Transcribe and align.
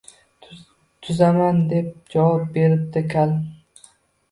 Тuzataman, 1.07 1.59
deb 1.75 2.11
javob 2.15 2.51
beribdi 2.57 3.07
kal 3.15 3.39